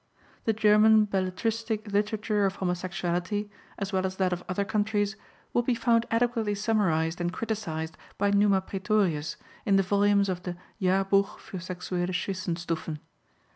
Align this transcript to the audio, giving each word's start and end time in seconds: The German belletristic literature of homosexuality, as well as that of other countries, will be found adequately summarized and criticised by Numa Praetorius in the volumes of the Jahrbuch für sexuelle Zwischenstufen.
The 0.45 0.53
German 0.53 1.05
belletristic 1.05 1.91
literature 1.93 2.47
of 2.47 2.55
homosexuality, 2.55 3.51
as 3.77 3.93
well 3.93 4.03
as 4.03 4.15
that 4.15 4.33
of 4.33 4.43
other 4.49 4.65
countries, 4.65 5.15
will 5.53 5.61
be 5.61 5.75
found 5.75 6.07
adequately 6.09 6.55
summarized 6.55 7.21
and 7.21 7.31
criticised 7.31 7.95
by 8.17 8.31
Numa 8.31 8.61
Praetorius 8.61 9.37
in 9.63 9.75
the 9.75 9.83
volumes 9.83 10.27
of 10.27 10.41
the 10.41 10.57
Jahrbuch 10.81 11.37
für 11.37 11.61
sexuelle 11.61 12.07
Zwischenstufen. 12.09 12.97